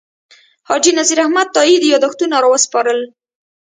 حاجي 0.67 0.91
نذیر 0.99 1.17
احمد 1.25 1.47
تائي 1.55 1.75
یاداښتونه 1.93 2.35
راوسپارل. 2.43 2.99